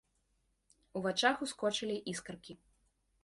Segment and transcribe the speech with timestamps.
[0.99, 2.53] У вачах ускочылі іскаркі.